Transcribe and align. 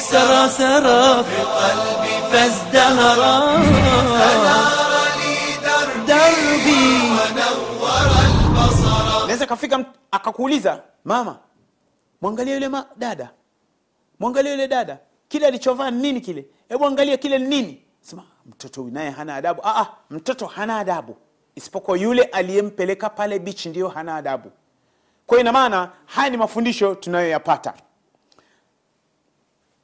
سرى 0.00 0.48
سرى 0.48 1.24
في 1.24 1.38
قلبي 1.42 2.14
فازدهرا 2.32 3.58
دربي 6.08 6.98
naweza 9.28 9.46
kafika 9.46 9.78
mt- 9.78 9.86
akakuuliza 10.10 10.82
mama 11.04 11.38
mwangalia 12.20 12.54
yule 12.54 12.68
ma- 12.68 12.86
dada 12.96 13.30
mwangalia 14.20 14.52
yule 14.52 14.68
dada 14.68 14.98
kile 15.28 15.46
alichovaa 15.46 15.90
ni 15.90 16.02
nini 16.02 16.20
kile 16.20 16.46
hebu 16.68 16.86
angalia 16.86 17.16
kile 17.16 17.38
ni 17.38 17.46
nini 17.48 17.82
sema 18.00 18.22
mtoto 18.48 18.82
naye 18.90 19.10
hana 19.10 19.34
adabu. 19.34 19.60
Aa, 19.64 19.86
mtoto 20.10 20.46
hana 20.46 20.78
adabu. 20.78 21.16
Isipokuwa 21.54 21.98
yule 21.98 22.22
aliyempeleka 22.22 23.10
pale 23.10 23.38
bichi 23.38 23.68
ndiyo 23.68 23.88
hana 23.88 24.16
adabu. 24.16 24.52
Kwa 25.26 25.40
ina 25.40 25.90
haya 26.06 26.30
ni 26.30 26.36
mafundisho 26.36 26.94
tunayoyapata. 26.94 27.74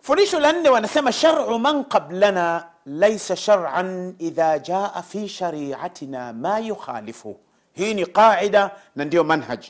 Fundisho 0.00 0.40
la 0.40 0.52
nne 0.52 0.68
wanasema 0.68 1.12
sharu 1.12 1.58
man 1.58 1.84
qablana 1.84 2.66
laisa 2.86 3.36
sharan 3.36 4.14
idha 4.18 4.58
jaa 4.58 5.02
fi 5.02 5.28
shariatina 5.28 6.32
ma 6.32 6.58
yukhalifu. 6.58 7.36
Hii 7.72 7.94
ni 7.94 8.06
qaida 8.06 8.70
na 8.96 9.04
ndiyo 9.04 9.24
manhaj. 9.24 9.64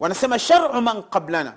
Wanasema 0.00 0.38
sharu 0.38 0.82
man 0.82 1.02
qablana. 1.02 1.54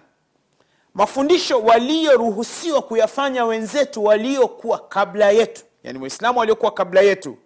Mafundisho 0.93 1.61
walioruhusiwa 1.61 2.81
kuyafanya 2.81 3.45
wenzetu 3.45 4.03
waliokuwa 4.03 4.79
kabla 4.79 5.31
yetu 5.31 5.63
yani 5.83 5.99
waislamu 5.99 6.39
waliokuwa 6.39 6.71
kabla 6.71 7.01
yetu 7.01 7.37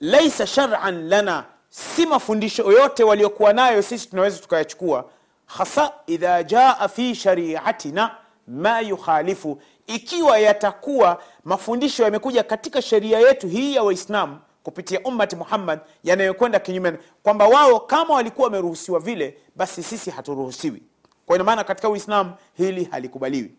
laisa 0.00 0.46
shar'an 0.46 1.08
lana 1.08 1.44
si 1.68 2.06
mafundisho 2.06 2.72
yote 2.72 3.04
waliokuwa 3.04 3.52
nayo 3.52 3.82
sisi 3.82 4.08
tunaweza 4.10 4.38
tukayachukua. 4.38 5.10
Hasa 5.46 5.92
idha 6.06 6.42
jaa 6.42 6.88
fi 6.88 7.14
shariatina 7.14 8.14
ma 8.46 8.80
yukhalifu 8.80 9.62
ikiwa 9.86 10.38
yatakuwa 10.38 11.22
mafundisho 11.44 12.02
yamekuja 12.02 12.42
katika 12.42 12.82
sheria 12.82 13.18
yetu 13.18 13.48
hii 13.48 13.74
ya 13.74 13.82
waislamu 13.82 14.38
kupitia 14.62 15.00
ummati 15.00 15.36
muhammad 15.36 15.80
yanayokwenda 16.04 16.58
kinyume 16.60 16.98
kwamba 17.22 17.46
wao 17.48 17.80
kama 17.80 18.14
walikuwa 18.14 18.44
wameruhusiwa 18.44 19.00
vile 19.00 19.38
basi 19.56 19.82
sisi 19.82 20.10
haturuhusiwi. 20.10 20.82
Kwa 21.26 21.36
ina 21.36 21.64
katika 21.64 21.88
uislamu 21.88 22.32
hili 22.56 22.84
halikubaliwi. 22.84 23.54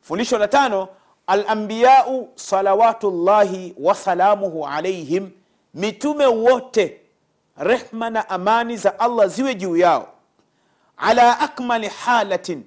Fundisho 0.00 0.38
la 0.38 0.48
tano 0.48 0.88
alambiyau 1.26 2.28
salawatullahi 2.34 3.74
wasalamuhu 3.78 4.66
alaihim 4.66 5.30
mitume 5.74 6.26
wote 6.26 7.00
rehma 7.58 8.10
na 8.10 8.28
amani 8.30 8.76
za 8.76 8.98
allah 9.00 9.28
ziwe 9.28 9.54
juu 9.54 9.76
yao. 9.76 10.08
Ala 10.96 11.40
akmali 11.40 11.88
halatin 11.88 12.64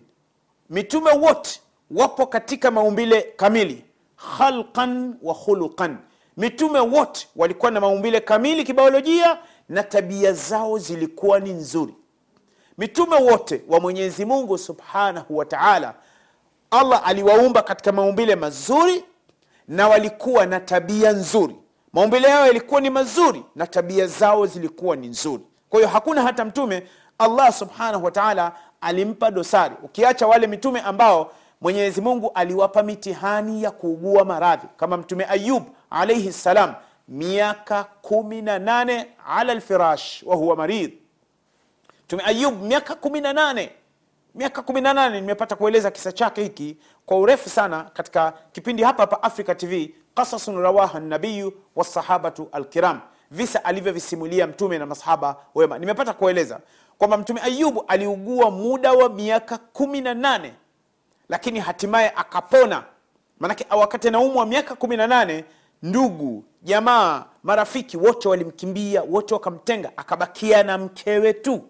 mitume 0.70 1.12
wote 1.12 1.62
wapo 1.92 2.26
katika 2.26 2.72
maumbile 2.72 3.22
kamili 3.22 3.86
khalqan 4.38 5.16
wa 5.22 5.36
khuluqan. 5.36 5.98
Mitume 6.38 6.80
wote 6.80 7.28
walikuwa 7.36 7.72
na 7.72 7.80
maumbile 7.82 8.20
kamili 8.20 8.64
kibiolojia 8.64 9.38
na 9.70 9.84
tabia 9.84 10.34
zao 10.34 10.78
zilikuwa 10.78 11.40
ni 11.40 11.52
nzuri. 11.54 11.96
Mitume 12.78 13.16
wote 13.16 13.62
wa 13.70 13.80
mwenyezi 13.80 14.26
mungu 14.26 14.58
subhanahu 14.58 15.38
wa 15.38 15.46
taala 15.46 15.96
allah 16.72 17.02
aliwaumba 17.06 17.62
katika 17.62 17.92
maumbile 17.92 18.36
mazuri 18.36 19.04
na 19.68 19.88
walikuwa 19.88 20.46
na 20.46 20.60
tabia 20.60 21.12
nzuri. 21.12 21.56
Maumbile 21.94 22.28
yao 22.28 22.46
yalikuwa 22.48 22.82
ni 22.82 22.90
mazuri 22.90 23.44
na 23.56 23.68
tabia 23.68 24.08
zao 24.08 24.46
zilikuwa 24.46 24.96
ni 24.96 25.08
nzuri. 25.08 25.44
Kwa 25.70 25.80
hiyo 25.80 25.90
hakuna 25.90 26.22
hata 26.22 26.46
mtume 26.46 26.84
allah 27.18 27.54
subhanahu 27.54 28.06
wa 28.06 28.12
taala 28.12 28.52
alimpa 28.82 29.32
dosari. 29.32 29.76
Ukiacha 29.84 30.28
wale 30.28 30.48
mitume 30.48 30.80
ambao 30.82 31.32
mwenyezi 31.62 32.02
mungu 32.02 32.32
aliwapa 32.34 32.84
mitihani 32.84 33.64
ya 33.64 33.72
kuugua 33.72 34.26
maradhi. 34.26 34.68
Kama 34.78 34.98
mtume 34.98 35.26
ayub 35.30 35.64
alaihi 35.90 36.32
ssalam 36.34 36.74
miaka 37.08 37.84
kumi 37.84 38.42
na 38.42 38.60
nane 38.60 39.08
ala 39.30 39.54
lfirash 39.54 40.24
wahuwa 40.24 40.56
maridh 40.56 40.94
mtume 42.06 42.24
ayub 42.26 42.64
miaka 42.64 42.96
kumi 42.96 43.22
na 43.22 43.34
nane 43.34 43.72
miaka 44.36 44.62
kumi 44.62 44.82
na 44.82 44.94
nane 44.94 45.22
nimepata 45.22 45.56
kueleza 45.56 45.92
kisa 45.92 46.12
chake 46.12 46.44
hiki 46.44 46.78
kwa 47.06 47.18
urefu 47.20 47.50
sana 47.50 47.84
katika 47.84 48.34
kipindi 48.52 48.84
hapa 48.84 49.04
hapa 49.04 49.24
africa 49.24 49.56
tv 49.58 49.96
qasasun 50.16 50.62
rawaha 50.62 51.00
nabiyu 51.00 51.54
wasahabatu 51.76 52.48
alkiram. 52.52 53.00
Visa 53.32 53.66
alivyovisimulia 53.66 54.48
mtume 54.48 54.78
na 54.78 54.86
masahaba 54.86 55.36
wema. 55.56 55.78
Nimepata 55.78 56.14
kueleza 56.14 56.60
kwamba 56.98 57.18
mtume 57.18 57.42
ayubu 57.42 57.84
aliugua 57.88 58.52
muda 58.52 58.92
wa 58.94 59.10
miaka 59.10 59.58
kumi 59.58 60.02
na 60.02 60.14
nane 60.14 60.54
lakini 61.30 61.60
hatimaye 61.60 62.12
akapona. 62.16 62.84
Manake 63.40 63.66
wakati 63.76 64.08
anaumwa 64.08 64.46
miaka 64.46 64.76
kumi 64.76 64.98
na 64.98 65.08
nane 65.08 65.46
ndugu 65.84 66.44
jamaa 66.62 67.26
marafiki 67.44 67.98
wote 67.98 68.30
walimkimbia 68.30 69.02
wote 69.02 69.34
wakamtenga 69.34 69.92
akabakia 69.98 70.64
na 70.64 70.78
mkewe 70.78 71.34
tu 71.34 71.62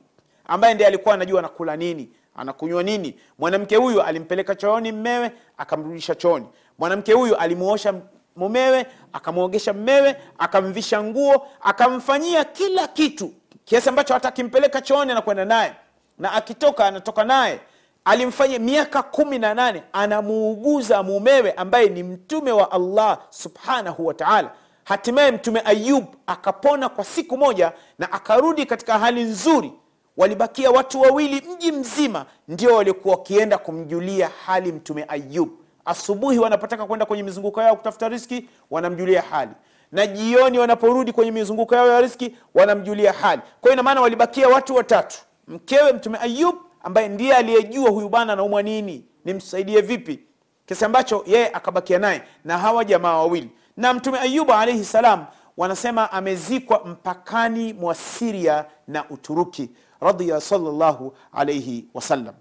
ambaye 0.47 0.73
ndiye 0.73 0.87
alikuwa 0.87 1.13
anajua 1.13 1.39
anakula 1.39 1.75
nini 1.75 2.09
anakunywa 2.35 2.83
nini? 2.83 3.15
Mwanamke 3.39 3.75
huyu 3.75 4.01
alimpeleka 4.01 4.55
chooni 4.55 4.91
mmewe 4.91 5.31
akamrudisha 5.57 6.15
chooni. 6.15 6.45
Mwanamke 6.79 7.13
huyu 7.13 7.35
alimuosha 7.35 7.93
mumewe 8.35 8.85
akamwogesha 9.13 9.73
mmewe 9.73 10.15
akamvisha 10.37 11.03
nguo 11.03 11.47
akamfanyia 11.61 12.43
kila 12.43 12.87
kitu. 12.87 13.33
Kiasi 13.65 13.89
ambacho 13.89 14.13
hata 14.13 14.27
akimpeleka 14.27 14.81
chooni 14.81 15.11
anakwenda 15.11 15.45
naye. 15.45 15.73
Na 16.17 16.33
akitoka 16.33 16.85
anatoka 16.85 17.23
naye. 17.23 17.59
Alimfanya 18.05 18.59
miaka 18.59 19.03
kumi 19.03 19.39
na 19.39 19.53
nane 19.53 19.83
anamuuguza 19.93 21.03
mumewe 21.03 21.51
ambaye 21.51 21.89
ni 21.89 22.03
mtume 22.03 22.51
wa 22.51 22.71
allah 22.71 23.17
subhanahu 23.29 24.05
wa 24.05 24.13
taala. 24.13 24.51
Hatimaye 24.83 25.31
mtume 25.31 25.61
ayub 25.65 26.05
akapona 26.27 26.89
kwa 26.89 27.03
siku 27.03 27.37
moja 27.37 27.71
na 27.99 28.11
akarudi 28.11 28.65
katika 28.65 28.99
hali 28.99 29.23
nzuri 29.23 29.73
walibakia 30.19 30.71
watu 30.71 31.01
wawili 31.01 31.43
mji 31.55 31.71
mzima 31.71 32.25
ndio 32.47 32.75
waliokuwa 32.75 33.15
wakienda 33.15 33.57
kumjulia 33.57 34.29
hali 34.45 34.71
mtume 34.71 35.05
ayub. 35.07 35.49
Asubuhi 35.85 36.39
wanapotaka 36.39 36.85
kwenda 36.85 37.05
kwenye 37.05 37.23
mizunguko 37.23 37.61
yao 37.61 37.75
kutafuta 37.75 38.09
riski 38.09 38.49
wanamjulia 38.71 39.21
hali. 39.21 39.51
Na 39.91 40.07
jioni 40.07 40.59
wanaporudi 40.59 41.11
kwenye 41.11 41.31
mizunguko 41.31 41.75
yao 41.75 41.87
ya 41.87 42.01
riski 42.01 42.35
wanamjulia 42.53 43.13
hali. 43.13 43.41
Kwa 43.61 43.71
hiyo 43.71 43.83
maana 43.83 44.01
walibakia 44.01 44.47
watu 44.49 44.75
watatu. 44.75 45.17
Mkewe 45.47 45.93
mtume 45.93 46.17
ayub 46.21 46.55
ambaye 46.83 47.07
ndiye 47.07 47.35
aliyejua 47.35 47.89
huyu 47.89 48.09
bana 48.09 48.33
anaumwa 48.33 48.61
nini 48.63 49.05
nimsaidie 49.25 49.81
vipi? 49.81 50.19
Kiasi 50.65 50.85
ambacho 50.85 51.23
yeye 51.27 51.49
akabakia 51.53 51.99
naye 51.99 52.21
na 52.45 52.57
hawa 52.57 52.85
jamaa 52.85 53.13
wawili. 53.17 53.49
Na 53.77 53.93
mtume 53.93 54.19
ayubu 54.19 54.53
alaihi 54.53 54.85
salam 54.85 55.25
wanasema 55.57 56.11
amezikwa 56.11 56.81
mpakani 56.85 57.73
mwa 57.73 57.95
siria 57.95 58.65
na 58.87 59.09
uturuki 59.09 59.69
radhiya 60.01 60.41
salllahu 60.41 61.13
alaihi 61.33 61.85
wasallam 61.93 62.35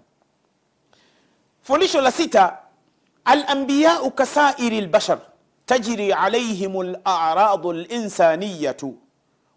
fundisho 1.61 2.01
la 2.01 2.11
sita 2.11 2.57
alambiyau 3.25 4.11
kasairi 4.11 4.81
lbashar 4.81 5.19
tajri 5.65 6.13
alaihim 6.13 6.81
laradu 7.05 7.73
linsaniyatu 7.73 8.95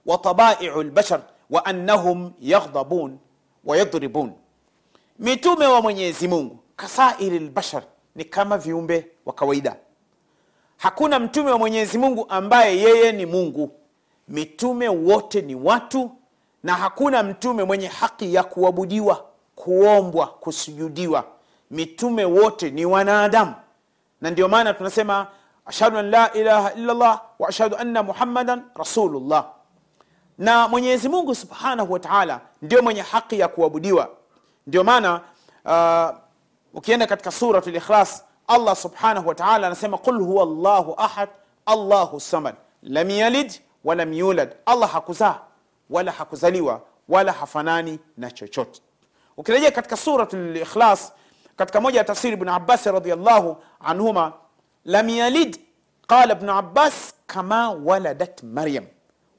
watabaiu 0.07 0.83
lbashar 0.83 1.21
wa 1.51 1.65
annahum 1.65 2.33
yaghdabun 2.41 3.19
wayadribun 3.65 4.33
mitume 5.19 5.67
wa 5.67 5.83
mwenyezi 5.83 6.29
mungu 6.29 6.59
kasairi 6.77 7.39
lbashar 7.39 7.83
ni 8.15 8.25
kama 8.25 8.59
viumbe 8.59 9.07
wa 9.27 9.33
kawaida. 9.33 9.77
Hakuna 10.77 11.19
mtume 11.19 11.51
wa 11.51 11.59
mwenyezi 11.59 11.99
mungu 11.99 12.27
ambaye 12.29 12.79
yeye 12.79 13.13
ni 13.13 13.27
mungu. 13.27 13.71
Mitume 14.29 14.89
wote 14.89 15.41
ni 15.41 15.55
watu 15.55 16.11
na 16.63 16.75
hakuna 16.75 17.23
mtume 17.23 17.65
mwenye 17.65 17.87
haki 17.87 18.35
ya 18.35 18.43
kuabudiwa 18.45 19.25
kuombwa 19.55 20.27
kusujudiwa. 20.27 21.25
Mitume 21.71 22.25
wote 22.25 22.71
ni 22.71 22.85
wanadamu. 22.87 23.55
Na 24.21 24.31
ndio 24.31 24.49
maana 24.49 24.75
tunasema 24.75 25.27
ashhadu 25.67 25.99
an 25.99 26.11
la 26.11 26.33
ilaha 26.33 26.73
illallah 26.73 27.21
wa 27.39 27.49
ashhadu 27.49 27.77
anna 27.77 28.03
muhammadan 28.03 28.63
rasulullah. 28.75 29.47
Na 30.39 30.69
mwenyezi 30.69 31.09
mungu 31.09 31.35
subhanahu 31.35 31.93
wa 31.93 31.99
taala 32.01 32.41
ndio 32.63 32.83
mwenye 32.83 33.01
haki 33.01 33.39
ya 33.39 33.49
kuabudiwa. 33.49 34.09
Ndio 34.67 34.85
maana 34.85 35.21
uh, 35.65 36.19
ukienda 36.79 37.07
katika 37.07 37.31
surat 37.31 37.67
likhlas 37.67 38.25
allah 38.47 38.77
subhanahu 38.77 39.29
wa 39.29 39.35
taala 39.35 39.67
anasema 39.67 39.99
qul 39.99 40.19
huwa 40.23 40.45
llahu 40.45 40.95
ahad 40.99 41.29
allahu 41.67 42.21
samad. 42.21 42.55
Lam 42.83 43.11
yalid 43.11 43.53
walam 43.85 44.13
yulad. 44.13 44.55
Allah 44.67 44.91
hakuzaa 44.91 45.39
wala 45.93 46.13
hakuzaliwa 46.13 46.83
wala 47.09 47.33
hafanani 47.33 47.99
na 48.17 48.31
chochote 48.31 48.81
ukirejea 49.37 49.71
katika 49.71 49.97
surat 49.97 50.33
likhlas 50.33 51.13
katika 51.57 51.81
moja 51.81 51.99
ya 51.99 52.05
tafsiri 52.05 52.33
ibn 52.33 52.49
abbas 52.49 52.87
radiallahu 52.87 53.57
anhuma 53.81 54.33
lam 54.85 55.09
yalid 55.09 55.59
qala 56.07 56.33
ibn 56.35 56.49
abbas 56.49 57.15
kama 57.27 57.71
waladat 57.71 58.43
maryam 58.43 58.85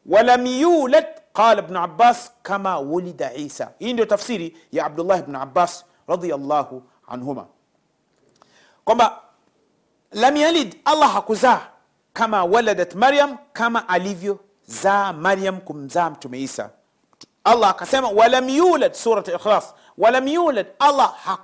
walam 0.06 0.46
yulad 0.46 1.06
qala 1.34 1.62
ibn 1.64 1.76
abbas 1.78 2.32
kama 2.42 2.80
wulida 2.80 3.34
isa 3.34 3.72
hii 3.80 3.94
ndio 3.94 4.06
tafsiri 4.06 4.58
ya 4.72 4.86
abdullah 4.86 5.20
ibn 5.20 5.36
abbas 5.36 5.86
radiallahu 6.08 6.84
anhuma 7.08 7.48
kwamba 8.86 9.22
lam 10.12 10.38
yalid 10.38 10.76
allah 10.86 11.14
hakuzaa 11.14 11.62
kama 12.14 12.44
waladat 12.44 12.96
maryam 12.96 13.38
kama 13.54 13.90
alivyozaa 14.74 15.14
maryam 15.14 15.60
kumzaa 15.62 16.10
mtume 16.10 16.42
isa 16.42 16.70
allah 17.44 17.70
akasema 17.70 18.10
walam 18.10 18.50
yulad 18.50 18.94
surat 18.94 19.28
ikhlas 19.28 19.74
walam 19.98 20.28
yulad 20.28 20.68
allah, 20.80 21.14
ha, 21.24 21.38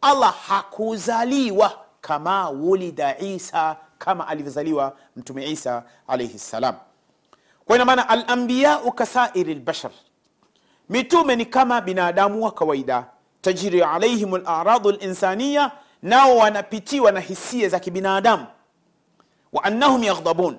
allah 0.00 0.34
hakuzaliwa 0.48 1.72
kama 2.00 2.48
wulida 2.50 3.18
isa 3.18 3.76
kama 3.98 4.28
alivyozaliwa 4.28 4.96
mtume 5.16 5.50
isa 5.50 5.82
alaihi 6.08 6.38
ssalam 6.38 6.74
kwa 7.64 7.76
ina 7.76 7.84
maana 7.84 8.08
alambiyau 8.08 8.92
kasairi 8.92 9.54
lbashar 9.54 9.90
mitume 10.88 11.36
ni 11.36 11.46
kama 11.46 11.80
binadamu 11.80 12.44
wa 12.44 12.50
kawaida 12.52 13.06
tajri 13.40 13.82
alaihim 13.82 14.36
laradu 14.36 14.90
linsaniya 14.90 15.72
nao 16.02 16.36
wanapitiwa 16.36 17.12
na 17.12 17.20
hisia 17.20 17.68
za 17.68 17.78
kibinadamu 17.80 18.46
wa 19.52 19.64
annahum 19.64 20.04
yaghdabun 20.04 20.58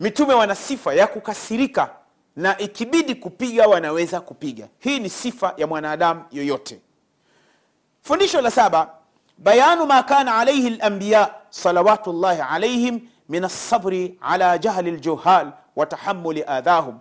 mitume 0.00 0.34
wana 0.34 0.54
sifa 0.54 0.94
ya 0.94 1.06
kukasirika 1.06 1.90
na 2.36 2.58
ikibidi 2.58 3.14
kupiga 3.14 3.66
wanaweza 3.66 4.20
kupiga. 4.20 4.68
Hii 4.78 4.98
ni 4.98 5.10
sifa 5.10 5.54
ya 5.56 5.66
mwanadamu 5.66 6.24
yoyote. 6.32 6.80
Fundisho 8.02 8.40
la 8.40 8.50
saba 8.50 8.90
bayanu 9.38 9.86
ma 9.86 10.02
kana 10.02 10.36
alaihi 10.38 10.70
lambiya 10.70 11.34
salawatullahi 11.50 12.40
alaihim 12.50 13.00
min 13.28 13.44
alsabri 13.44 14.18
ala 14.20 14.58
jahli 14.58 14.90
ljuhal 14.90 15.52
wa 15.76 15.86
tahamuli 15.86 16.44
adhahum. 16.46 16.98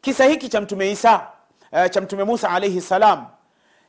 Kisa 0.00 0.24
hiki 0.24 0.48
cha 0.48 0.60
mtume 0.60 0.90
isa 0.92 1.26
uh, 1.72 1.86
cha 1.90 2.00
mtume 2.00 2.24
musa 2.24 2.50
alaihi 2.50 2.80
salam 2.80 3.26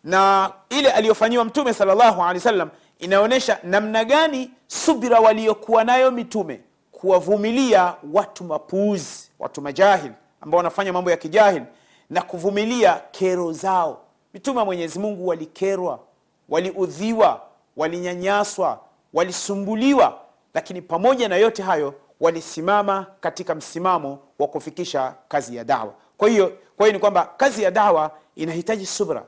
na 0.03 0.51
ile 0.69 0.91
aliyofanyiwa 0.91 1.45
mtume 1.45 1.74
salllahu 1.74 2.21
alehi 2.24 2.38
wasallam 2.38 2.69
inaonyesha 3.00 3.59
namna 3.63 4.06
gani 4.06 4.51
subira 4.68 5.19
waliokuwa 5.19 5.83
nayo 5.83 6.12
mitume 6.12 6.62
kuwavumilia 7.00 7.94
watu 8.13 8.44
mapuuzi 8.44 9.31
watu 9.40 9.62
majahil 9.62 10.12
ambao 10.42 10.57
wanafanya 10.57 10.94
mambo 10.94 11.12
ya 11.12 11.18
kijahil 11.18 11.63
na 12.10 12.22
kuvumilia 12.22 13.01
kero 13.12 13.51
zao. 13.54 14.01
Mitume 14.34 14.60
wa 14.60 14.66
mwenyezi 14.66 15.00
mungu 15.00 15.28
walikerwa 15.28 16.00
waliudhiwa 16.50 17.42
walinyanyaswa 17.78 18.80
walisumbuliwa 19.13 20.19
lakini 20.54 20.81
pamoja 20.81 21.28
na 21.30 21.36
yote 21.36 21.63
hayo 21.63 21.94
walisimama 22.19 23.06
katika 23.19 23.56
msimamo 23.56 24.19
wa 24.40 24.48
kufikisha 24.48 25.13
kazi 25.28 25.56
ya 25.56 25.63
dawa. 25.63 25.94
Kwa 26.18 26.30
hiyo 26.30 26.54
kwa 26.78 26.86
hiyo 26.86 26.94
ni 26.94 27.00
kwamba 27.00 27.25
kazi 27.38 27.63
ya 27.63 27.72
dawa 27.72 28.12
inahitaji 28.36 28.86
subra. 28.86 29.24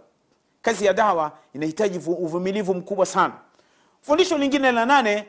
Kazi 0.61 0.85
ya 0.85 0.93
dawa 0.93 1.31
inahitaji 1.53 1.97
uvumilivu 2.07 2.73
mkubwa 2.73 3.05
sana. 3.05 3.33
Fundisho 4.01 4.37
lingine 4.37 4.71
la 4.71 4.85
nane 4.85 5.25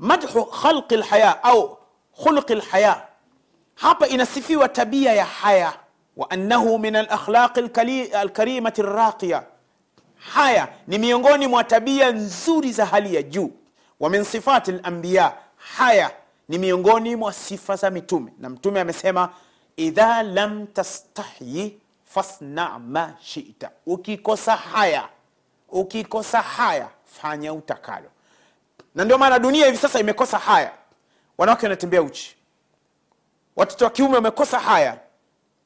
مدح 0.00 0.38
خلق 0.50 0.92
الحياة 0.92 1.30
أو 1.44 1.78
خلق 2.12 2.52
الحياة. 2.52 3.08
هابا 3.80 4.10
إن 4.14 4.24
سفي 4.24 4.56
وتبية 4.56 5.10
يا 5.10 5.24
حياة 5.24 5.74
وأنه 6.16 6.76
من 6.76 6.96
الأخلاق 6.96 7.58
الكريمة 7.58 8.74
الراقية. 8.78 9.48
حياة 10.32 10.68
نميونغوني 10.88 11.46
موتبية 11.46 12.10
نزوري 12.10 12.72
زهالية 12.72 13.20
جو. 13.20 13.50
ومن 14.00 14.24
صفات 14.24 14.68
الأنبياء 14.68 15.42
حياة 15.58 16.12
نميونغوني 16.50 17.16
موصفة 17.16 17.74
زمتومي 17.74 18.32
نمتومي 18.40 18.76
نعم، 18.76 18.86
أمسهما 18.86 19.30
إذا 19.78 20.22
لم 20.22 20.64
تستحي 20.64 21.78
فاصنع 22.04 22.78
ما 22.78 23.14
شئت. 23.22 23.62
وكي 23.86 24.16
كوسا 24.16 24.54
حياة 24.54 25.10
وكي 25.68 26.02
كوسا 26.02 26.40
حياة 26.40 26.90
فانيا 27.06 27.50
وتكالو. 27.50 28.08
Na 28.94 29.04
ndio 29.04 29.18
maana 29.18 29.38
dunia 29.38 29.66
hivi 29.66 29.78
sasa 29.78 30.00
imekosa 30.00 30.38
haya. 30.38 30.70
Wanawake 31.38 31.66
wanatembea 31.66 32.02
uchi. 32.02 32.36
Watoto 33.56 33.84
wa 33.84 33.90
kiume 33.90 34.14
wamekosa 34.14 34.58
haya. 34.58 34.98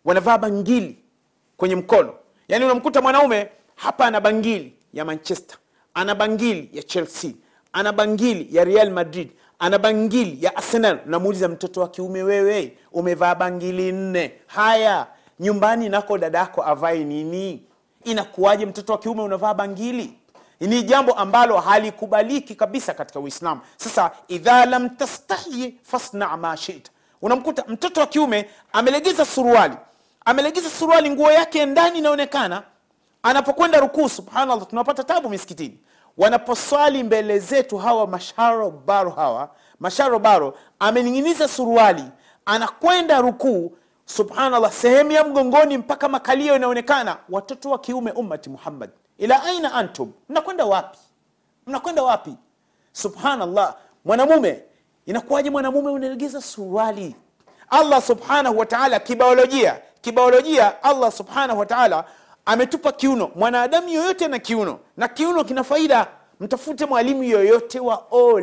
Wanavaa 0.04 0.38
bangili 0.38 0.98
kwenye 1.56 1.76
mkono. 1.76 2.14
Yaani 2.48 2.64
unamkuta 2.64 3.00
mwanaume 3.00 3.48
hapa 3.76 4.06
ana 4.06 4.20
bangili 4.20 4.74
ya 4.94 5.04
manchester 5.04 5.56
ana 5.94 6.14
bangili 6.14 6.70
ya 6.72 6.82
chelsea 6.82 7.30
ana 7.72 7.92
bangili 7.92 8.56
ya 8.56 8.64
real 8.64 8.90
madrid 8.90 9.30
ana 9.58 9.78
bangili 9.78 10.44
ya 10.44 10.56
arsenal. 10.56 10.98
Namuuliza 11.06 11.48
mtoto 11.48 11.80
wa 11.80 11.88
kiume 11.88 12.22
wewe 12.22 12.76
umevaa 12.92 13.34
bangili 13.34 13.92
nne? 13.92 14.32
Haya 14.46 15.06
nyumbani 15.40 15.88
nako 15.88 16.18
dadako 16.18 16.62
avae 16.64 17.04
nini? 17.04 17.62
Inakuwaje 18.04 18.66
mtoto 18.66 18.92
wa 18.92 18.98
kiume 18.98 19.22
unavaa 19.22 19.54
bangili 19.54 20.18
ni 20.66 20.82
jambo 20.82 21.12
ambalo 21.12 21.56
halikubaliki 21.60 22.54
kabisa 22.54 22.94
katika 22.94 23.20
uislamu. 23.20 23.60
Sasa 23.76 24.10
idha 24.28 24.66
lam 24.66 24.88
tastahi 24.90 25.78
fasna 25.82 26.36
ma 26.36 26.56
shita. 26.56 26.90
Unamkuta 27.22 27.64
mtoto 27.68 28.00
wa 28.00 28.06
kiume 28.06 28.50
amelegeza 28.72 29.24
suruali. 29.24 29.76
Amelegeza 30.24 30.70
suruali 30.70 31.10
nguo 31.10 31.30
yake 31.32 31.66
ndani 31.66 31.98
inaonekana. 31.98 32.62
Anapokwenda 33.22 33.80
rukuu 33.80 34.08
subhanallah 34.08 34.66
tunapata 34.66 35.04
tabu 35.04 35.28
misikitini. 35.28 35.78
Wanaposwali 36.18 37.02
mbele 37.02 37.38
zetu 37.38 37.78
hawa 37.78 38.06
masharobaro 38.06 39.10
hawa 39.10 39.50
masharobaro 39.80 40.58
amening'iniza 40.78 41.48
suruali 41.48 42.04
anakwenda 42.46 43.20
rukuu 43.20 43.76
subhanallah 44.06 44.72
sehemu 44.72 45.12
ya 45.12 45.24
mgongoni 45.24 45.78
mpaka 45.78 46.08
makalio 46.08 46.56
inaonekana. 46.56 47.16
Watoto 47.28 47.70
wa 47.70 47.78
kiume 47.78 48.10
ummati 48.10 48.50
muhammad 48.50 48.90
ila 49.18 49.42
aina 49.44 49.74
antum? 49.74 50.12
Mnakwenda 50.28 50.64
wapi? 50.64 50.98
Mnakwenda 51.66 52.02
wapi? 52.02 52.34
Subhanallah 52.92 53.76
mwanamume 54.04 54.62
inakuwaje 55.06 55.50
mwanamume 55.50 55.90
unalegeza 55.90 56.40
suruali? 56.42 57.16
Allah 57.70 58.02
subhanahu 58.02 58.58
wa 58.58 58.66
taala 58.66 59.00
kibiolojia 59.00 60.82
allah 60.82 61.12
subhanahu 61.12 61.58
wa 61.60 61.66
ametupa 62.44 62.92
kiuno. 62.92 63.30
Mwanadamu 63.34 63.88
yoyote 63.88 64.28
na 64.28 64.38
kiuno 64.38 64.78
na 64.96 65.08
kiuno 65.08 65.44
kina 65.44 65.64
faida. 65.64 66.06
Mtafute 66.40 66.86
mwalimu 66.86 67.22
yoyote 67.22 67.80
wa 67.80 68.04
o 68.10 68.40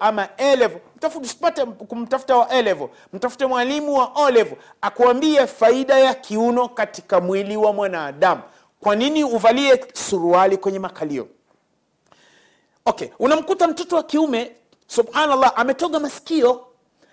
ama 0.00 0.28
a 0.38 0.68
mtafute 0.96 1.64
kumtafuta 1.66 2.36
wa 2.36 2.50
a 2.50 2.90
mtafute 3.12 3.46
mwalimu 3.46 3.94
wa 3.98 4.04
o 4.14 4.56
akuambie 4.80 5.46
faida 5.46 5.98
ya 5.98 6.14
kiuno 6.14 6.68
katika 6.68 7.20
mwili 7.20 7.56
wa 7.56 7.72
mwanadamu 7.72 8.42
kwa 8.84 8.96
nini 8.96 9.24
uvalie 9.24 9.84
suruali 9.94 10.56
kwenye 10.56 10.78
makalio? 10.78 11.28
Okay 12.84 13.08
unamkuta 13.18 13.68
mtoto 13.68 13.96
wa 13.96 14.02
kiume 14.02 14.52
subhanallah 14.86 15.52
ametoga 15.56 16.00
masikio 16.00 16.66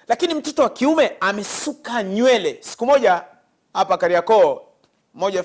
lakini 0.07 0.33
mtoto 0.33 0.61
wa 0.61 0.69
kiume 0.69 1.11
amesuka 1.19 2.03
nywele. 2.03 2.57
Siku 2.61 2.85
moja 2.85 3.23
hapa 3.73 3.97
kariakoo 3.97 4.61
moja 5.13 5.43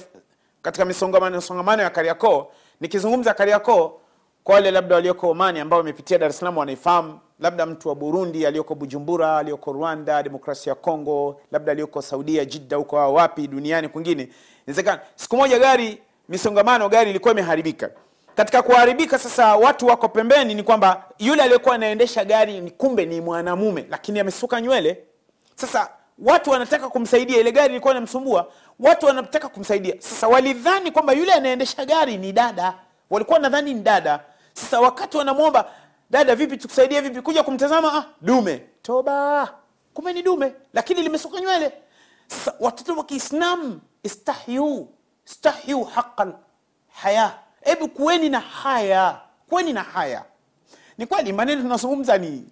katika 0.62 0.85
misongamano 0.85 1.40
songamano 1.40 1.83
ya 1.83 1.90
kariakoo 1.90 2.47
nikizungumza 2.80 3.35
kariakoo 3.35 4.00
kwa 4.45 4.54
wale 4.54 4.71
labda 4.71 4.95
walioko 4.95 5.30
omani 5.30 5.61
ambao 5.61 5.78
wamepitia 5.78 6.18
dar 6.18 6.33
salaam 6.33 6.56
wanaifahamu 6.59 7.18
labda 7.40 7.66
mtu 7.66 7.88
wa 7.88 7.95
burundi 7.95 8.47
aliyoko 8.47 8.75
bujumbura 8.75 9.38
aliyoko 9.38 9.73
rwanda 9.73 10.23
demokrasia 10.23 10.71
ya 10.71 10.75
kongo 10.75 11.40
labda 11.52 11.73
aliyoko 11.73 12.02
saudia 12.02 12.45
jidda 12.45 12.76
huko 12.76 12.97
wapi 13.14 13.49
duniani 13.49 13.88
kwingine. 13.88 14.28
Siku 15.16 15.37
moja 15.37 15.59
gari 15.59 16.02
misongamano 16.28 16.88
gari 16.88 17.11
ilikuwa 17.11 17.33
imeharibika. 17.33 17.90
Katika 18.35 18.62
kuharibika 18.62 19.18
sasa 19.18 19.56
watu 19.56 19.87
wako 19.87 20.09
pembeni 20.09 20.54
ni 20.54 20.62
kwamba 20.62 21.04
yule 21.18 21.42
aliyekuwa 21.42 21.75
anaendesha 21.75 22.25
gari 22.25 22.71
kumbe 22.71 23.06
ni 23.06 23.21
mwanamume 23.21 23.87
lakini 23.90 24.21
amesuka 24.21 24.61
nywele. 24.61 25.04
Sasa 25.54 25.90
watu 26.18 26.50
wanataka 26.50 26.88
kumsaidia 26.88 27.40
ile 27.40 27.52
gari 27.52 27.71
ilikuwa 27.73 27.92
inamsumbua 27.95 28.52
watu 28.80 29.06
wanataka 29.06 29.49
kumsaidia. 29.49 29.95
Sasa 29.99 30.28
walidhani 30.28 30.90
kwamba 30.90 31.12
yule 31.12 31.33
anaendesha 31.33 31.85
gari 31.85 32.16
ni 32.16 32.33
dada. 32.33 32.75
Walikuwa 33.11 33.38
nadhani 33.38 33.75
ni 33.75 33.80
dada. 33.80 34.21
Sasa 34.52 34.80
wakati 34.80 35.16
wanamwomba 35.16 35.71
dada 36.11 36.35
vipi 36.35 36.56
tukusaidie 36.56 37.00
vipi? 37.00 37.21
Kuja 37.21 37.42
kumtazama 37.42 37.95
ah, 37.95 38.04
dume. 38.21 38.62
Toba. 38.83 39.49
Kumbe 39.95 40.12
ni 40.12 40.23
dume 40.23 40.52
lakini 40.73 41.02
limesuka 41.02 41.40
nywele. 41.40 41.73
Sasa 42.26 42.54
watoto 42.61 42.95
wa 42.97 43.04
kiislam 43.04 43.80
istahyu 44.02 44.88
istahyu 45.26 45.85
haqa 45.85 46.33
haya 46.92 47.33
hebu 47.61 47.88
kuweni 47.88 48.28
na 48.28 48.40
haya. 48.40 49.21
Kuweni 49.49 49.73
na 49.73 49.83
haya. 49.83 50.25
Ni 50.99 51.06
kweli 51.06 51.33
maneno 51.33 51.62
tunazungumza 51.62 52.18
ni 52.18 52.45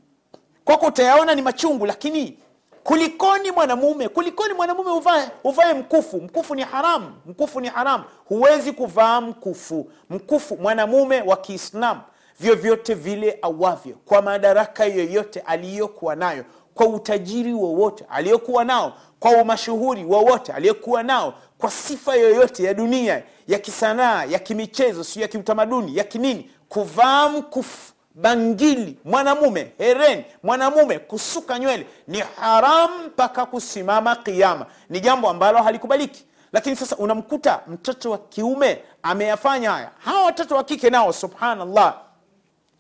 kwako 0.65 0.87
utayaona 0.87 1.35
ni 1.35 1.43
machungu 1.43 1.87
lakini 1.87 2.39
kulikoni 2.85 3.51
mwanamume? 3.51 4.09
Kulikoni 4.09 4.55
mwanamume 4.55 4.91
uvae 4.91 5.29
uvae 5.45 5.75
mkufu? 5.75 6.21
Mkufu 6.21 6.55
ni 6.55 6.63
haramu. 6.63 7.13
Mkufu 7.27 7.61
ni 7.61 7.69
haramu. 7.69 8.05
Huwezi 8.25 8.73
kuvaa 8.73 9.21
mkufu. 9.21 9.91
Mkufu 10.11 10.57
mwanamume 10.57 11.23
wa 11.23 11.37
kiislam 11.37 12.01
vyovyote 12.41 12.95
vile 12.95 13.39
awavyo 13.43 13.95
kwa 14.05 14.23
madaraka 14.23 14.85
yoyote 14.85 15.41
aliyokuwa 15.41 16.17
nayo 16.17 16.45
kwa 16.75 16.87
utajiri 16.87 17.53
wowote 17.53 18.05
aliyokuwa 18.11 18.65
nao 18.65 18.93
kwa 19.21 19.31
umashuhuri 19.31 20.05
wowote 20.05 20.53
aliyokuwa 20.53 21.03
nao 21.03 21.35
kwa 21.65 21.71
sifa 21.71 22.15
yoyote 22.17 22.63
ya 22.65 22.75
dunia 22.75 23.23
ya 23.49 23.59
kisanaa 23.59 24.25
ya 24.25 24.39
kimichezo 24.39 25.05
sio 25.05 25.23
ya 25.23 25.29
kiutamaduni 25.29 25.97
ya 25.97 26.05
kinini 26.05 26.51
kuvaa 26.69 27.29
mkufu 27.29 27.93
bangili 28.15 28.99
mwanamume 29.05 29.73
hereni 29.79 30.25
mwanamume 30.43 30.99
kusuka 30.99 31.59
nywele 31.59 31.87
ni 32.09 32.19
haramu 32.41 33.05
mpaka 33.07 33.47
kusimama 33.47 34.17
kiama 34.17 34.67
ni 34.91 35.01
jambo 35.01 35.29
ambalo 35.31 35.63
halikubaliki. 35.63 36.25
Lakini 36.53 36.77
sasa 36.77 36.97
unamkuta 36.97 37.61
mtoto 37.67 38.11
wa 38.11 38.19
kiume 38.19 38.83
ameyafanya 39.03 39.71
haya. 39.71 39.91
Hawa 39.99 40.25
watoto 40.25 40.55
wa 40.57 40.65
kike 40.65 40.91
nao 40.91 41.13
subhanallah. 41.13 42.01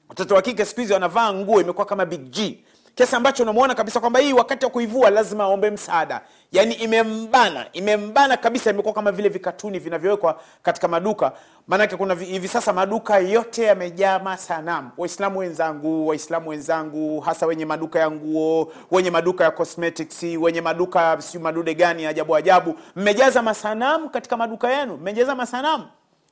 Watoto 0.08 0.34
wa 0.34 0.42
kike 0.42 0.64
siku 0.64 0.80
hizi 0.80 0.92
wanavaa 0.92 1.32
nguo 1.32 1.60
imekuwa 1.60 1.86
kama 1.86 2.06
big 2.06 2.30
g 2.30 2.63
kiasi 2.94 3.16
ambacho 3.16 3.42
unamwona 3.42 3.74
kabisa 3.74 4.00
kwamba 4.00 4.20
hii 4.20 4.32
wakati 4.32 4.64
wa 4.64 4.70
kuivua 4.70 5.10
lazima 5.10 5.44
aombe 5.44 5.70
msaada. 5.70 6.20
Yaani 6.52 6.74
imembana 6.74 7.66
imembana 7.72 8.36
kabisa 8.36 8.70
imekuwa 8.70 8.94
kama 8.94 9.12
vile 9.12 9.28
vikatuni 9.28 9.78
vinavyowekwa 9.78 10.40
katika 10.62 10.88
maduka. 10.88 11.32
Maanake 11.68 11.96
kuna 11.96 12.14
hivi 12.14 12.48
sasa 12.48 12.72
maduka 12.72 13.18
yote 13.18 13.62
yamejaa 13.64 14.18
masanamu. 14.18 14.90
Waislamu 14.98 15.38
wenzangu 15.38 16.08
waislamu 16.08 16.48
wenzangu 16.50 17.20
hasa 17.20 17.46
wenye 17.46 17.64
maduka 17.64 17.98
ya 18.00 18.10
nguo 18.10 18.72
wenye 18.90 19.10
maduka 19.10 19.44
ya 19.44 19.50
cosmetics 19.50 20.22
wenye 20.22 20.60
maduka 20.60 21.16
siu 21.20 21.40
madude 21.40 21.74
gani 21.74 22.06
ajabu 22.06 22.36
ajabu. 22.36 22.74
Mmejaza 22.96 23.42
masanamu 23.42 24.10
katika 24.10 24.36
maduka 24.36 24.70
yenu? 24.72 24.96
Mmejaza 24.96 25.34
masanamu 25.34 25.84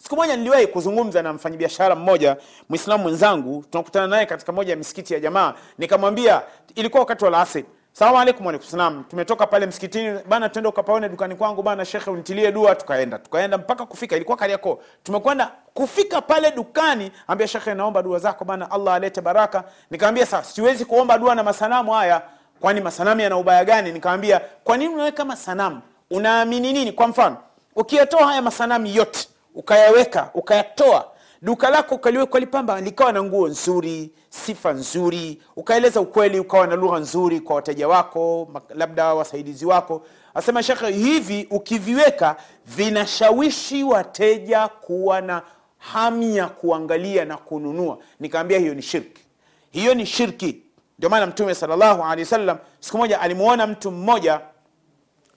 siku 0.02 0.16
moja 0.16 0.36
niliwahi 0.36 0.66
kuzungumza 0.66 1.22
na 1.22 1.32
mfanyabiashara 1.32 1.94
mmoja 1.94 2.36
mwislamu 2.68 3.02
mwenzangu 3.02 3.64
tunakutana 3.70 4.06
naye 4.06 4.26
katika 4.26 4.52
moja 4.52 4.70
ya 4.70 4.76
misikiti 4.76 5.14
ya 5.14 5.20
jamaa. 5.20 5.54
Nikamwambia 5.78 6.42
ilikuwa 6.74 7.00
wakati 7.00 7.24
wa 7.24 7.30
lasiri 7.30 7.64
salamu 7.92 8.18
alaikum 8.20 8.58
tumetoka 9.08 9.46
pale 9.46 9.66
msikitini 9.66 10.18
bana 10.28 10.48
tuende 10.48 10.68
ukapaone 10.68 11.08
dukani 11.08 11.34
kwangu 11.34 11.62
bana 11.62 11.84
shekhe 11.84 12.10
unitilie 12.10 12.52
dua. 12.52 12.74
Tukaenda 12.74 13.18
tukaenda 13.18 13.58
mpaka 13.58 13.86
kufika 13.86 14.16
ilikuwa 14.16 14.36
kariakoo. 14.36 14.78
Tumekwenda 15.02 15.52
kufika 15.74 16.20
pale 16.20 16.50
dukani 16.50 17.10
ambia 17.26 17.48
shekhe 17.48 17.74
naomba 17.74 18.02
dua 18.02 18.18
zako 18.18 18.44
bana 18.44 18.70
allah 18.70 18.94
alete 18.94 19.20
baraka. 19.20 19.64
Nikamwambia 19.90 20.26
sasa 20.26 20.54
siwezi 20.54 20.84
kuomba 20.84 21.18
dua 21.18 21.34
na 21.34 21.42
masanamu 21.42 21.92
haya. 21.92 22.22
Kwani 22.60 22.80
masanamu 22.80 23.20
yana 23.20 23.36
ubaya 23.36 23.64
gani? 23.64 23.92
Nikamwambia 23.92 24.40
kwa 24.64 24.76
nini 24.76 24.94
unaweka 24.94 25.24
masanamu? 25.24 25.80
Unaamini 26.10 26.72
nini? 26.72 26.92
Kwa 26.92 27.08
mfano 27.08 27.36
ukiyatoa 27.76 28.26
haya 28.26 28.42
masanamu 28.42 28.86
yote 28.86 29.28
ukayaweka 29.54 30.30
ukayatoa 30.34 31.08
duka 31.42 31.70
lako 31.70 31.94
ukaliweka 31.94 32.38
likawa 32.80 33.12
na 33.12 33.22
nguo 33.22 33.48
nzuri 33.48 34.10
sifa 34.28 34.72
nzuri 34.72 35.42
ukaeleza 35.56 36.00
ukweli 36.00 36.40
ukawa 36.40 36.66
na 36.66 36.76
lugha 36.76 36.98
nzuri 36.98 37.40
kwa 37.40 37.56
wateja 37.56 37.88
wako 37.88 38.48
labda 38.74 39.14
wasaidizi 39.14 39.66
wako. 39.66 40.06
Asema 40.34 40.62
shekhe 40.62 40.90
hivi 40.90 41.48
ukiviweka 41.50 42.36
vinashawishi 42.66 43.84
wateja 43.84 44.68
kuwa 44.68 45.20
na 45.20 45.42
hamu 45.78 46.22
ya 46.22 46.48
kuangalia 46.48 47.24
na 47.24 47.36
kununua. 47.36 47.98
Nikaambia 48.20 48.58
hiyo 48.58 48.74
ni 48.74 48.82
shirki. 48.82 49.22
Hiyo 49.70 49.94
ni 49.94 50.06
shirki. 50.06 50.62
Ndio 50.98 51.10
maana 51.10 51.26
mtume 51.26 51.54
salllahu 51.54 52.04
siku 52.80 52.98
moja 52.98 53.20
alimuona 53.20 53.66
mtu 53.66 53.90
mmoja 53.90 54.40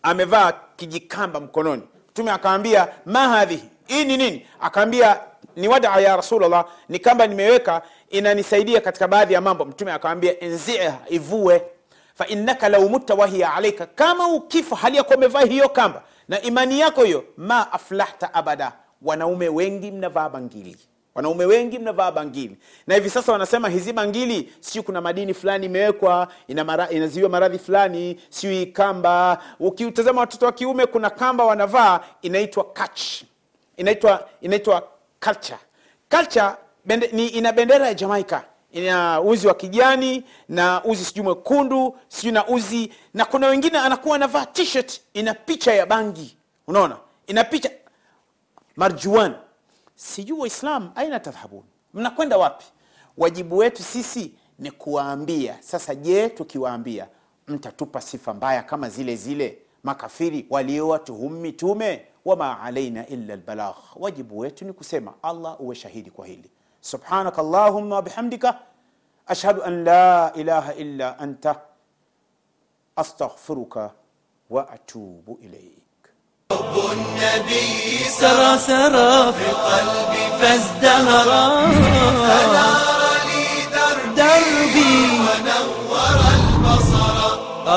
amevaa 0.03 0.53
kijikamba 0.75 1.39
mkononi. 1.39 1.84
Mtume 2.10 2.31
akaambia 2.31 2.88
ma 3.05 3.27
hadhihi 3.29 3.69
hii 3.88 4.06
ni 4.06 4.18
nini? 4.18 4.46
Akaambia 4.62 5.20
ni 5.56 5.68
wadaa 5.68 6.00
ya 6.00 6.15
rasulllah 6.15 6.65
ni 6.89 7.00
kamba 7.00 7.27
nimeweka 7.27 7.82
inanisaidia 8.10 8.82
katika 8.82 9.08
baadhi 9.08 9.34
ya 9.34 9.42
mambo. 9.42 9.65
Mtume 9.65 9.92
akamwambia 9.92 10.39
enziha 10.39 10.98
ivue. 11.10 11.62
Fainnaka 12.15 12.70
lau 12.70 12.89
mutta 12.89 13.13
wahiya 13.13 13.54
alaika 13.54 13.86
kama 13.86 14.27
ukifa 14.27 14.75
hali 14.75 14.98
yakuwa 14.98 15.18
umevaa 15.18 15.42
hiyo 15.46 15.70
kamba. 15.70 16.01
Na 16.27 16.42
imani 16.42 16.80
yako 16.80 17.04
hiyo 17.04 17.24
ma 17.38 17.74
aflahta 17.74 18.34
abada. 18.34 18.72
Wanaume 19.01 19.50
wengi 19.50 19.92
mnavaa 19.92 20.30
bangili. 20.30 20.77
Wanaume 21.15 21.46
wengi 21.46 21.80
mnavaa 21.80 22.12
bangili. 22.12 22.58
Na 22.88 22.96
hivi 22.96 23.10
sasa 23.10 23.32
wanasema 23.32 23.70
hizi 23.70 23.94
bangili 23.94 24.54
siu 24.60 24.84
kuna 24.84 25.01
madini 25.01 25.34
fulani 25.34 25.65
imewekwa 25.65 26.27
ina 26.48 26.89
inaziwiwa 26.92 27.30
maradhi 27.30 27.60
fulani 27.60 28.20
siu 28.30 28.51
hii 28.51 28.65
kamba. 28.65 29.38
Ukiutazama 29.60 30.22
watoto 30.22 30.46
wa 30.46 30.51
kiume 30.51 30.86
kuna 30.86 31.10
kamba 31.10 31.44
wanavaa 31.46 32.00
inaitwa 32.22 32.63
kach 32.74 33.24
inaitwa 33.77 34.29
inaitwa 34.41 34.88
culture. 35.25 35.60
Culture 36.10 36.51
bende, 36.86 37.08
ni, 37.08 37.27
ina 37.27 37.51
bendera 37.53 37.88
ya 37.88 37.94
jamaica. 37.94 38.41
Ina 38.72 39.22
uzi 39.22 39.48
wa 39.48 39.53
kijani 39.53 40.24
na 40.50 40.84
uzi 40.84 41.05
sijui 41.05 41.24
mwekundu 41.24 41.98
sijui 42.08 42.32
na 42.32 42.48
uzi 42.48 42.94
na 43.13 43.25
kuna 43.25 43.48
wengine 43.48 43.77
anakuwa 43.79 44.15
anavaa 44.15 44.46
t-shirt 44.46 45.01
ina 45.13 45.34
picha 45.34 45.74
ya 45.74 45.86
bangi. 45.86 46.38
Unaona? 46.67 46.98
Ina 47.27 47.44
picha. 47.44 47.70
Marjuan 48.75 49.36
sijui 49.96 50.39
waislam 50.39 50.91
aina 50.96 51.20
tadhhabun 51.20 51.63
mnakwenda 51.94 52.38
wapi? 52.38 52.65
Wajibu 53.17 53.58
wetu 53.58 53.84
sisi 53.84 54.32
ni 54.60 54.72
kuwaambia. 54.72 55.58
Sasa 55.60 55.96
je 55.96 56.29
tukiwaambia 56.29 57.08
mtatupa 57.48 58.01
sifa 58.01 58.34
mbaya 58.34 58.63
kama 58.63 58.89
zile 58.89 59.15
zile? 59.15 59.58
Makafiri 59.84 60.46
waliowatuhumu 60.50 61.39
mitume 61.39 62.05
وما 62.25 62.46
علينا 62.46 63.01
إلا 63.01 63.34
البلاغ. 63.34 63.77
واجب 63.96 64.32
ويتني 64.32 64.74
كسيما. 64.74 65.13
الله 65.25 65.51
هو 65.62 65.74
شهيدي 65.74 66.10
كوهيلي 66.10 66.50
سبحانك 66.82 67.39
اللهم 67.39 67.91
وبحمدك 67.91 68.55
أشهد 69.29 69.60
أن 69.60 69.84
لا 69.84 70.36
إله 70.36 70.72
إلا 70.72 71.24
أنت 71.24 71.55
أستغفرك 72.98 73.91
وأتوب 74.50 75.38
إليك. 75.41 76.01
حب 76.51 76.75
النبي 76.91 77.98
سرى 78.22 78.58
سرى 78.58 79.34
في 79.34 79.48
قلبي 79.70 80.24
فازدهر. 80.39 81.29
فنار 82.29 83.01
لي 83.29 83.46
دربي, 83.75 84.15
دربي. 84.15 84.94
ونور 85.25 86.20
البصر. 86.38 87.17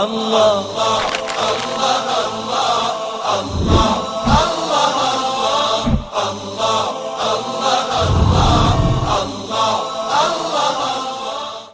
الله, 0.02 0.60
الله. 0.60 1.17